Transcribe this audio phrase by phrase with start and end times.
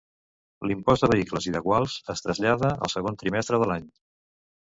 [0.69, 3.87] L'impost de vehicles i de guals es trasllada al segon semestre de l'any.